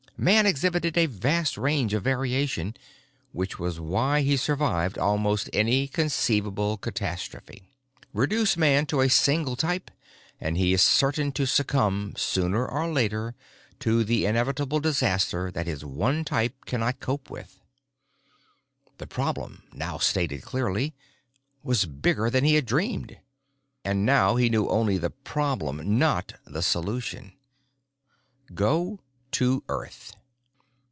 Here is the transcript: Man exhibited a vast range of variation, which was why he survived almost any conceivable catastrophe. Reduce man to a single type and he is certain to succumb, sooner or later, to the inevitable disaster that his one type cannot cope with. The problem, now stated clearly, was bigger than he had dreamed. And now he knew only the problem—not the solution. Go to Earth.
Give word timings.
Man 0.17 0.45
exhibited 0.45 0.99
a 0.99 1.07
vast 1.07 1.57
range 1.57 1.95
of 1.95 2.03
variation, 2.03 2.75
which 3.31 3.57
was 3.57 3.79
why 3.79 4.21
he 4.21 4.37
survived 4.37 4.99
almost 4.99 5.49
any 5.51 5.87
conceivable 5.87 6.77
catastrophe. 6.77 7.63
Reduce 8.13 8.55
man 8.55 8.85
to 8.85 9.01
a 9.01 9.09
single 9.09 9.55
type 9.55 9.89
and 10.39 10.59
he 10.59 10.73
is 10.73 10.83
certain 10.83 11.31
to 11.31 11.47
succumb, 11.47 12.13
sooner 12.15 12.67
or 12.67 12.87
later, 12.87 13.33
to 13.79 14.03
the 14.03 14.27
inevitable 14.27 14.79
disaster 14.79 15.49
that 15.49 15.65
his 15.65 15.83
one 15.83 16.23
type 16.23 16.65
cannot 16.65 16.99
cope 16.99 17.31
with. 17.31 17.59
The 18.99 19.07
problem, 19.07 19.63
now 19.73 19.97
stated 19.97 20.43
clearly, 20.43 20.93
was 21.63 21.85
bigger 21.85 22.29
than 22.29 22.43
he 22.43 22.53
had 22.53 22.67
dreamed. 22.67 23.17
And 23.83 24.05
now 24.05 24.35
he 24.35 24.49
knew 24.51 24.67
only 24.69 24.99
the 24.99 25.09
problem—not 25.09 26.33
the 26.45 26.61
solution. 26.61 27.33
Go 28.53 28.99
to 29.31 29.63
Earth. 29.69 30.13